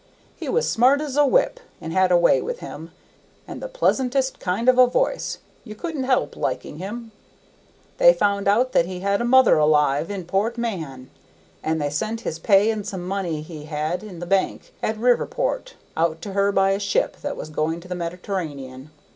He 0.35 0.49
was 0.49 0.67
smart 0.67 0.99
as 0.99 1.15
a 1.15 1.27
whip, 1.27 1.59
and 1.79 1.93
had 1.93 2.11
a 2.11 2.17
way 2.17 2.41
with 2.41 2.57
him, 2.59 2.89
and 3.47 3.61
the 3.61 3.67
pleasantest 3.67 4.39
kind 4.39 4.67
of 4.67 4.79
a 4.79 4.87
voice; 4.87 5.37
you 5.63 5.75
couldn't 5.75 6.05
help 6.05 6.35
liking 6.35 6.79
him. 6.79 7.11
They 7.99 8.11
found 8.11 8.47
out 8.47 8.71
that 8.71 8.87
he 8.87 9.01
had 9.01 9.21
a 9.21 9.25
mother 9.25 9.59
alive 9.59 10.09
in 10.09 10.25
Port 10.25 10.57
Mahon, 10.57 11.11
and 11.61 11.79
they 11.79 11.91
sent 11.91 12.21
his 12.21 12.39
pay 12.39 12.71
and 12.71 12.83
some 12.83 13.07
money 13.07 13.43
he 13.43 13.65
had 13.65 14.01
in 14.01 14.17
the 14.17 14.25
bank 14.25 14.73
at 14.81 14.97
Riverport 14.97 15.75
out 15.95 16.19
to 16.23 16.33
her 16.33 16.51
by 16.51 16.71
a 16.71 16.79
ship 16.79 17.17
that 17.17 17.37
was 17.37 17.51
going 17.51 17.79
to 17.81 17.87
the 17.87 17.93
Mediterranean. 17.93 18.89